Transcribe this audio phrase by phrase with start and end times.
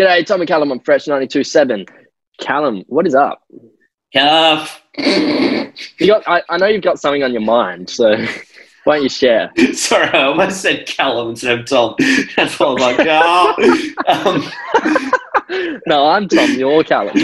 [0.00, 0.72] G'day, Tommy Callum.
[0.72, 1.86] I'm Fresh 92.7.
[2.40, 3.42] Callum, what is up?
[4.14, 4.82] Calf.
[4.96, 6.26] You got?
[6.26, 8.16] I, I know you've got something on your mind, so
[8.84, 9.52] why don't you share?
[9.74, 11.96] Sorry, I almost said Callum instead of Tom.
[12.34, 14.50] That's why I was like, oh.
[15.50, 16.50] um, No, I'm Tom.
[16.54, 17.14] You're Callum.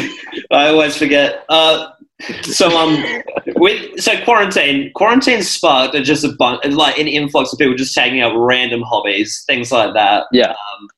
[0.51, 1.47] I always forget.
[1.49, 1.93] Uh,
[2.43, 3.03] so um,
[3.57, 8.21] with so quarantine, quarantine sparked just a bunch, like an influx of people just taking
[8.21, 10.27] up random hobbies, things like that.
[10.31, 10.51] Yeah.
[10.51, 10.89] Um,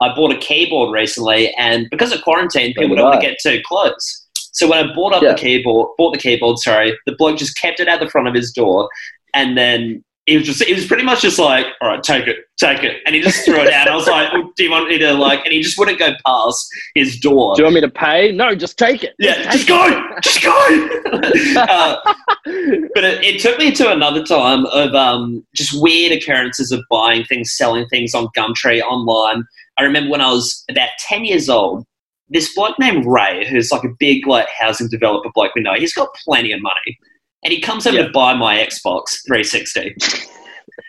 [0.00, 3.60] I bought a keyboard recently, and because of quarantine, people don't want to get too
[3.64, 4.26] close.
[4.52, 5.32] So when I bought up Yeah.
[5.32, 8.34] the keyboard, bought the keyboard, sorry, the bloke just kept it at the front of
[8.34, 8.88] his door,
[9.34, 12.36] and then he was just, he was pretty much just like, all right, take it,
[12.58, 13.88] take it, and he just threw it out.
[13.88, 15.42] I was like, oh, do you want me to like?
[15.44, 17.54] And he just wouldn't go past his door.
[17.56, 18.30] Do you want me to pay?
[18.32, 19.14] No, just take it.
[19.18, 19.88] Yeah, just go,
[20.22, 20.50] just go.
[21.56, 21.96] uh,
[22.44, 27.24] but it, it took me to another time of um, just weird occurrences of buying
[27.24, 29.44] things, selling things on Gumtree online.
[29.78, 31.84] I remember when I was about ten years old,
[32.28, 35.94] this bloke named Ray, who's like a big like housing developer bloke we know, he's
[35.94, 36.98] got plenty of money,
[37.44, 38.06] and he comes over Yeah.
[38.06, 39.96] to buy my Xbox 360.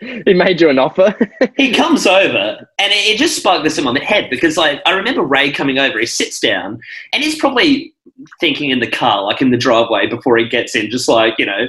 [0.24, 1.14] he made you an offer.
[1.56, 4.92] he comes over and it, it just sparked this in my head because like I
[4.92, 6.78] remember Ray coming over, he sits down
[7.12, 7.92] and he's probably
[8.38, 11.46] thinking in the car, like in the driveway before he gets in, just like, you
[11.46, 11.66] know,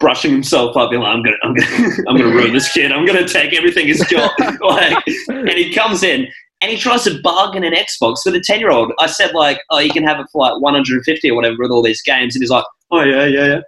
[0.00, 3.06] brushing himself up, being like, I'm gonna I'm gonna I'm gonna ruin this kid, I'm
[3.06, 4.32] gonna take everything he's got.
[4.60, 6.26] like and he comes in
[6.64, 8.92] and he tries to bargain an Xbox for the ten year old.
[8.98, 11.36] I said like, Oh, you can have it for like one hundred and fifty or
[11.36, 13.60] whatever with all these games and he's like, Oh yeah, yeah, yeah.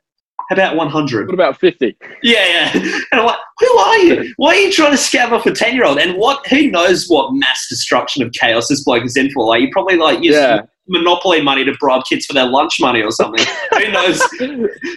[0.49, 1.27] How about one hundred?
[1.27, 1.97] what about 50?
[2.23, 2.71] Yeah, yeah.
[3.13, 4.33] And I'm like, who are you?
[4.37, 5.99] Why are you trying to scam off a ten year old?
[5.99, 6.47] And what?
[6.49, 9.45] Who knows what mass destruction of chaos this bloke is in for?
[9.47, 10.63] Like, you probably like use Yeah.
[10.89, 13.45] monopoly money to bribe kids for their lunch money or something.
[13.73, 14.23] who knows?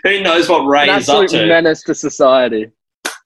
[0.04, 1.46] Who knows what Ray An is up to?
[1.48, 2.70] menace to society.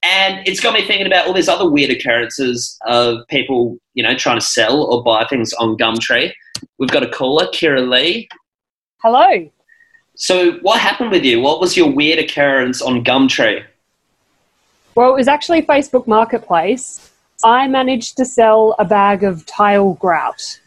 [0.03, 4.15] And it's got me thinking about all these other weird occurrences of people, you know,
[4.15, 6.31] trying to sell or buy things on Gumtree.
[6.77, 8.27] We've got a caller, Kira Lee.
[9.01, 9.49] Hello.
[10.15, 11.39] So, what happened with you?
[11.39, 13.63] What was your weird occurrence on Gumtree?
[14.95, 17.11] Well, it was actually Facebook Marketplace.
[17.43, 20.59] I managed to sell a bag of tile grout.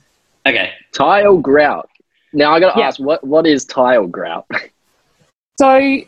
[0.46, 1.88] Okay, Tile grout.
[2.32, 2.88] Now I got to Yeah.
[2.88, 4.46] ask, what what is tile grout?
[5.58, 5.98] So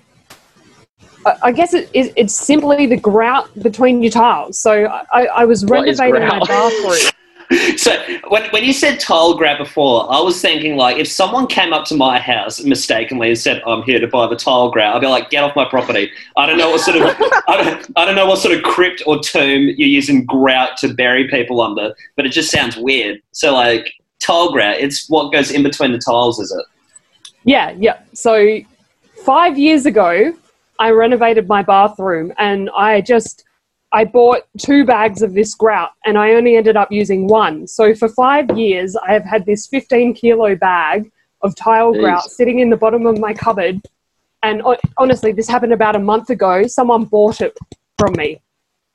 [1.42, 4.58] I guess it, it, it's simply the grout between your tiles.
[4.58, 7.12] So I, I was renovating my bathroom.
[7.78, 7.96] So
[8.28, 11.86] when, when you said tile grab before, I was thinking like if someone came up
[11.86, 15.06] to my house mistakenly and said I'm here to buy the tile grab, I'd be
[15.06, 16.10] like, get off my property.
[16.36, 17.04] I don't know what sort of
[17.48, 20.92] I don't, I don't know what sort of crypt or tomb you're using grout to
[20.92, 23.22] bury people under, but it just sounds weird.
[23.32, 26.66] So like tile grout, it's what goes in between the tiles, is it?
[27.44, 28.00] Yeah, yeah.
[28.12, 28.60] So
[29.24, 30.34] five years ago,
[30.78, 33.44] I renovated my bathroom and I just
[33.90, 37.66] I bought two bags of this grout and I only ended up using one.
[37.66, 41.10] So for five years, I have had this 15 kilo bag
[41.42, 42.00] of tile Jeez.
[42.00, 43.80] grout sitting in the bottom of my cupboard.
[44.42, 44.62] And
[44.98, 46.66] honestly, this happened about a month ago.
[46.66, 47.56] Someone bought it
[47.98, 48.40] from me.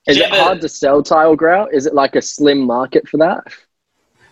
[0.07, 1.73] Is it hard to sell tile grout?
[1.73, 3.43] Is it like a slim market for that?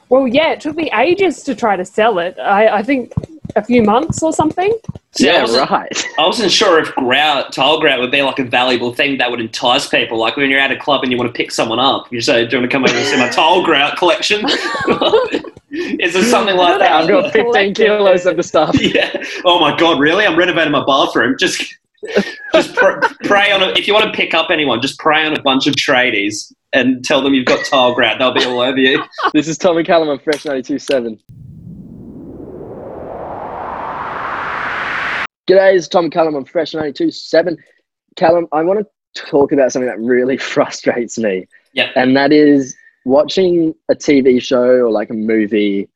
[0.10, 2.38] Well, yeah, it took me ages to try to sell it.
[2.38, 3.14] I, I think
[3.56, 4.78] a few months or something.
[5.14, 6.06] See, I yeah, wasn't- right.
[6.18, 9.40] I wasn't sure if grout, tile grout would be like a valuable thing that would
[9.42, 10.18] entice people.
[10.18, 12.46] Like when you're at a club and you want to pick someone up, you say,
[12.46, 14.46] "Do you want to come over and see my tile grout collection?"
[15.74, 16.92] Is there something like that?
[16.92, 18.76] I've got 15 kilos of the stuff.
[18.82, 19.24] yeah.
[19.46, 20.26] Oh my god, really?
[20.26, 21.36] I'm renovating my bathroom.
[21.40, 21.64] Just,
[22.54, 23.78] just pr- prey on it.
[23.78, 27.06] If you want to pick up anyone, just prey on a bunch of tradies and
[27.06, 28.20] tell them you've got tile grout.
[28.20, 29.02] They'll be all over you.
[29.34, 31.18] This is Tommy Callum on Fresh 92.7.
[35.52, 37.58] G'day, it's Tom Callum on Fresh 92.7.
[38.16, 41.90] Callum, I want to talk about something that really frustrates me, Yeah.
[41.98, 42.74] and that is
[43.04, 45.90] watching a TV show or like a movie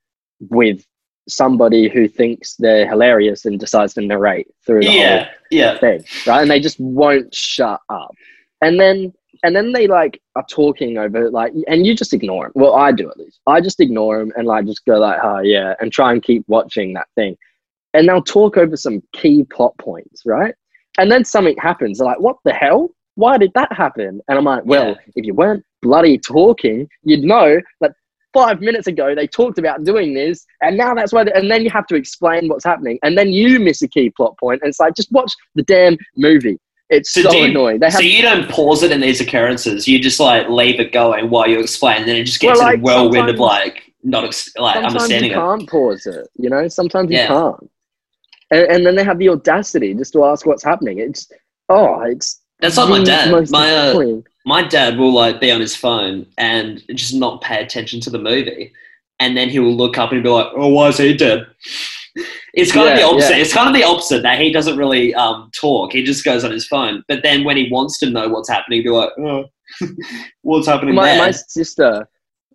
[0.49, 0.85] with
[1.29, 5.29] somebody who thinks they're hilarious and decides to narrate through the whole Yeah.
[5.51, 5.77] Yeah.
[5.77, 6.41] thing, right?
[6.41, 8.13] And they just won't shut up.
[8.61, 12.51] And then and then they like are talking over like, and you just ignore them.
[12.55, 13.39] Well, I do at least.
[13.47, 16.43] I just ignore them and like just go like, oh yeah, and try and keep
[16.49, 17.37] watching that thing.
[17.95, 20.53] And they'll talk over some key plot points, right?
[20.99, 21.97] And then something happens.
[21.97, 22.89] They're like, what the hell?
[23.15, 24.19] Why did that happen?
[24.27, 24.95] And I'm like, well, Yeah.
[25.15, 27.93] if you weren't bloody talking, you'd know that
[28.33, 31.23] five minutes ago they talked about doing this, and now that's why.
[31.23, 34.09] they- and then you have to explain what's happening, and then you miss a key
[34.09, 34.61] plot point.
[34.61, 36.57] and it's like just watch the damn movie.
[36.89, 37.79] It's So so, you- annoying.
[37.79, 39.87] They So you don't pause it in these occurrences.
[39.87, 42.69] You just like leave it going while you explain, and then it just gets Well,
[42.73, 46.27] in a whirlwind of like not ex- like sometimes understanding you can't pause it.
[46.37, 47.27] You know, sometimes you Yeah.
[47.27, 47.69] can't.
[48.51, 50.99] And, and then they have the audacity just to ask what's happening.
[50.99, 51.31] It's
[51.69, 53.31] oh, it's That's like my dad.
[53.51, 57.99] My uh, my dad will like be on his phone and just not pay attention
[58.01, 58.71] to the movie.
[59.19, 61.47] and then he will look up and be like, "Oh, why is he dead?"
[62.53, 63.35] It's kind of the opposite.
[63.35, 63.41] yeah.
[63.41, 65.91] It's kind of the opposite that he doesn't really um, talk.
[65.91, 67.03] He just goes on his phone.
[67.09, 69.43] But then when he wants to know what's happening, he'll be like, "Oh,
[70.43, 72.07] what's happening My, there?" my sister,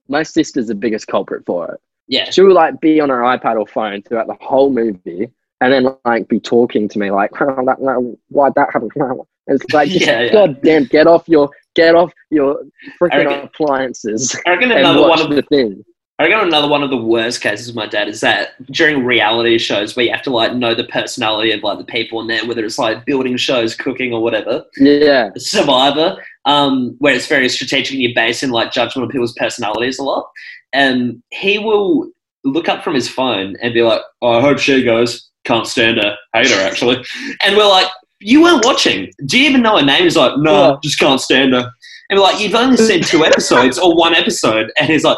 [0.09, 1.81] my sister's the biggest culprit for it.
[2.09, 5.31] yeah, She will like be on her iPad or phone throughout the whole movie,
[5.61, 8.91] and then like be talking to me like, oh, that, no, why'd that happen?
[9.47, 10.33] It's like, Yeah, yeah.
[10.33, 12.63] God damn, get off your get off your
[13.01, 15.85] freaking appliances I reckon and another one of the thing.
[16.19, 19.57] I reckon another one of the worst cases with my dad is that during reality
[19.57, 22.47] shows where you have to like know the personality of like the people in there,
[22.47, 24.63] whether it's like building shows, cooking, or whatever.
[24.77, 29.33] Yeah, Survivor, um, where it's very strategic and you're based in like judgment of people's
[29.33, 30.29] personalities a lot.
[30.75, 32.11] And he will
[32.45, 35.30] look up from his phone and be like, oh, I hope she goes.
[35.45, 36.17] Can't stand her.
[36.35, 37.05] Hate her, actually.
[37.43, 37.87] And we're like,
[38.21, 39.11] you weren't watching.
[39.27, 40.03] Do you even know her name?
[40.05, 40.77] He's like, no, Yeah.
[40.83, 41.71] just can't stand her.
[42.11, 44.71] And we're like, you've only seen two episodes or one episode.
[44.79, 45.17] And he's like,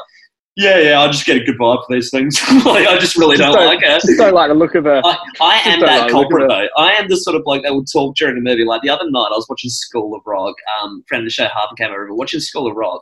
[0.55, 2.39] yeah, yeah, I just get a good vibe for these things.
[2.67, 3.99] like, I just really Just don't don't- like her.
[3.99, 5.01] just don't like the look of her.
[5.03, 6.69] I, I am that like, culprit though.
[6.77, 8.65] I am the sort of bloke that will talk during a movie.
[8.65, 10.55] Like the other night, I was watching School of Rock.
[10.83, 13.01] Um, friend of the show, Harper came over, watching School of Rock,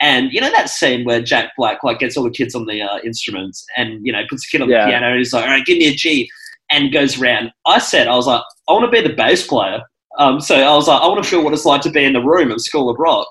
[0.00, 2.80] and you know that scene where Jack Black like gets all the kids on the
[2.80, 4.86] uh, instruments and you know puts a kid on Yeah.
[4.86, 6.30] the piano and he's like, "All right, give me a G,"
[6.70, 7.52] and goes round.
[7.66, 9.82] I said, I was like, I want to be the bass player.
[10.20, 12.12] Um, so I was like, I want to feel what it's like to be in
[12.12, 13.26] the room of School of Rock.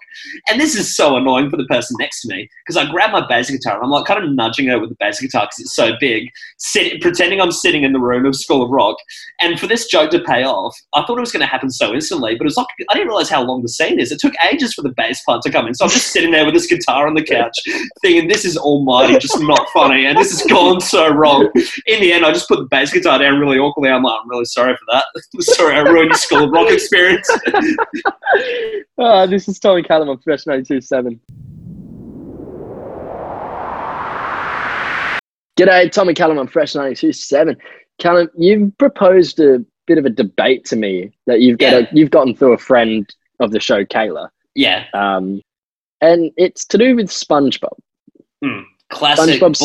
[0.50, 3.26] And this is so annoying for the person next to me because I grab my
[3.28, 5.76] bass guitar and I'm like kind of nudging her with the bass guitar because it's
[5.76, 8.98] so big, sit, pretending I'm sitting in the room of School of Rock.
[9.40, 11.94] And for this joke to pay off, I thought it was going to happen so
[11.94, 14.12] instantly, but it was like I didn't realize how long the scene is.
[14.12, 16.44] It took ages for the bass part to come in, so I'm just sitting there
[16.44, 17.56] with this guitar on the couch,
[18.02, 21.52] thinking this is almighty, just not funny, and this has gone so wrong.
[21.86, 23.92] In the end, I just put the bass guitar down really awkwardly.
[23.92, 25.06] I'm like, I'm really sorry for that.
[25.44, 27.30] sorry, I ruined School of Rock experience.
[28.98, 31.20] Oh, this is Tommy Callum on Fresh 92.7.
[35.58, 37.58] G'day, Tommy Callum on Fresh 92.7.
[38.00, 41.90] Callum, you've proposed a bit of a debate to me that you've got Yeah.
[41.92, 44.30] you've gotten through a friend of the show, Kayla.
[44.56, 45.42] yeah, Um,
[46.02, 47.78] and it's to do with SpongeBob.
[48.90, 49.56] classic SpongeBob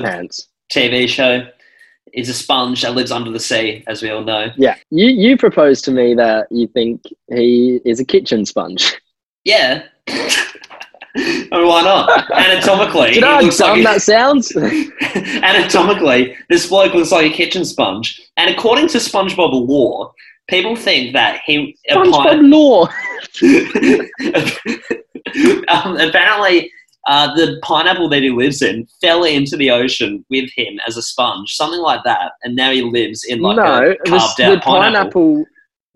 [0.00, 0.48] SquarePants.
[0.72, 1.46] TV show.
[2.12, 4.48] Is a sponge that lives under the sea, as we all know.
[4.56, 8.94] Yeah, you you proposed to me that you think he is a kitchen sponge.
[9.46, 9.82] Yeah.
[10.08, 10.32] I
[11.16, 12.30] mean, why not?
[12.32, 14.56] Anatomically, Do you know looks like that sounds?
[15.12, 18.22] anatomically, this bloke looks like a kitchen sponge.
[18.38, 20.12] And according to SpongeBob lore,
[20.48, 22.88] people think that he SpongeBob law.
[25.68, 26.70] um, apparently
[27.06, 31.02] uh, the pineapple that he lives in fell into the ocean with him as a
[31.02, 34.62] sponge, something like that, and now he lives in like no, a carved the out
[34.62, 34.72] pineapple.
[34.72, 35.44] pineapple.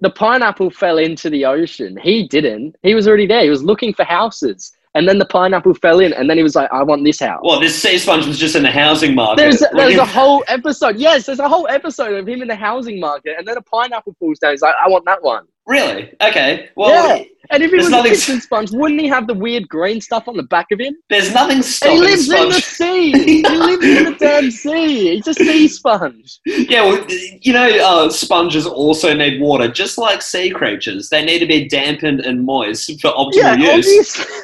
[0.00, 1.96] The pineapple fell into the ocean.
[2.00, 2.76] He didn't.
[2.82, 3.42] He was already there.
[3.42, 6.54] He was looking for houses, and then the pineapple fell in, and then he was
[6.54, 9.40] like, "I want this house." Well, this sea sponge was just in the housing market.
[9.40, 10.96] There's a, there's a whole episode.
[10.96, 14.14] Yes, there's a whole episode of him in the housing market, and then a pineapple
[14.20, 14.52] falls down.
[14.52, 16.70] He's like, "I want that one." Really okay.
[16.76, 17.24] Well, Yeah.
[17.50, 20.28] And if he was nothing- a kitchen sponge, wouldn't he have the weird green stuff
[20.28, 20.94] on the back of him?
[21.08, 23.12] there's nothing And stopping he lives in the sea.
[23.24, 25.14] he lives in the damn sea.
[25.16, 26.40] He's a sea sponge.
[26.44, 31.08] Yeah, well, you know, uh, sponges also need water, just like sea creatures.
[31.08, 33.86] They need to be dampened and moist for optimal Yeah, use.
[34.18, 34.34] obviously.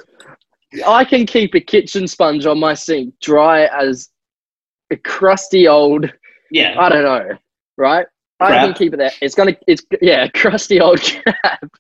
[0.87, 4.09] I can keep a kitchen sponge on my sink dry as
[4.91, 6.11] a crusty old,
[6.51, 7.37] Yeah, I don't know,
[7.77, 8.07] right?
[8.41, 9.13] I can keep it there.
[9.21, 11.71] It's gonna, it's yeah, crusty old crab,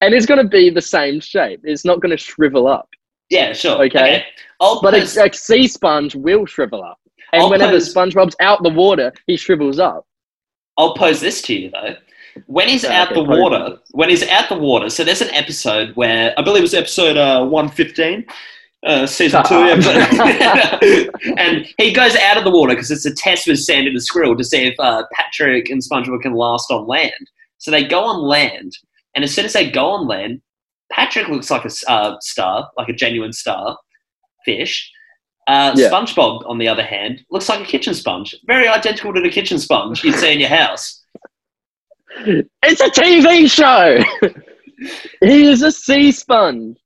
[0.00, 1.60] and it's gonna be the same shape.
[1.64, 2.88] It's not gonna shrivel up.
[3.30, 3.84] yeah, sure.
[3.84, 4.24] Okay.
[4.60, 6.98] I'll But post, a, a sea sponge will shrivel up,
[7.32, 10.06] and I'll whenever pose- SpongeBob's out the water, he shrivels up.
[10.76, 11.94] I'll pose this to you though.
[12.46, 15.94] When he's out okay, the water, when he's out the water, so there's an episode
[15.94, 18.26] where I believe it was episode uh, one fifteen,
[18.84, 21.10] uh, season two, episode.
[21.38, 24.36] and he goes out of the water because it's a test with Sandy the Squirrel
[24.36, 27.12] to see if uh, Patrick and SpongeBob can last on land.
[27.58, 28.76] So they go on land,
[29.14, 30.42] and as soon as they go on land,
[30.92, 33.78] Patrick looks like a uh, star, like a genuine star
[34.44, 34.90] fish.
[35.46, 35.90] Uh, Yeah.
[35.90, 39.58] SpongeBob, on the other hand, looks like a kitchen sponge, very identical to the kitchen
[39.58, 41.02] sponge you'd see in your house.
[42.16, 43.98] It's a TV show.
[45.20, 46.78] he is a sea sponge.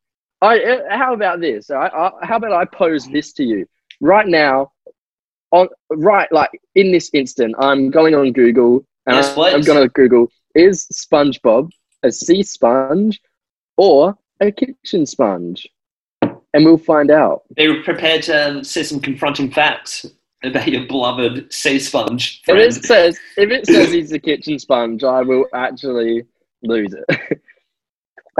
[0.43, 0.61] I.
[0.63, 1.71] uh, How about this?
[1.71, 3.67] I, I, how about I pose this to you
[4.01, 4.73] right now?
[5.51, 9.83] On right, like in this instant, I'm going on Google and Yes, I- I'm going
[9.83, 11.71] to Google is SpongeBob
[12.03, 13.21] a sea sponge
[13.79, 15.67] or a kitchen sponge,
[16.23, 17.43] and we'll find out.
[17.57, 20.05] Be prepared to see some confronting facts
[20.45, 25.03] about your beloved sea sponge If it says if it says he's a kitchen sponge,
[25.03, 26.25] I will actually
[26.63, 27.41] lose it.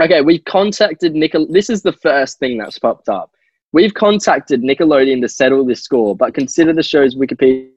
[0.01, 1.47] okay, we've contacted Nicol.
[1.49, 3.31] This is the first thing that's popped up.
[3.71, 7.69] We've contacted Nickelodeon to settle this score, but consider the show's Wikipedia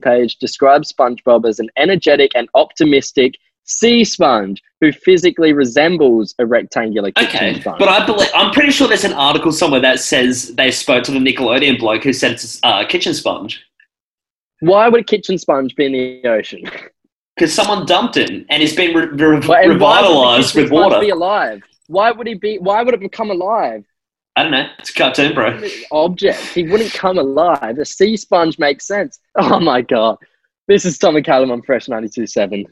[0.00, 7.10] page describes SpongeBob as an energetic and optimistic sea sponge who physically resembles a rectangular
[7.12, 7.78] kitchen Okay, sponge.
[7.78, 11.12] but I believe I'm pretty sure there's an article somewhere that says they spoke to
[11.12, 13.64] the Nickelodeon bloke who said it's a uh, kitchen sponge
[14.60, 16.62] Why would a kitchen sponge be in the ocean?
[17.36, 20.54] because someone dumped him and he's been re- re- Why- and why would the revitalized
[20.54, 21.00] with water.
[21.00, 21.62] Be alive?
[21.88, 22.58] Why would he be?
[22.58, 23.84] Why would it become alive?
[24.36, 24.66] I don't know.
[24.78, 25.60] It's a cartoon, bro.
[25.92, 26.40] Object.
[26.40, 27.78] He wouldn't come alive.
[27.78, 29.18] A sea sponge makes sense.
[29.36, 30.16] Oh my god.
[30.68, 32.64] This is Tom and Callum on Fresh 92.7.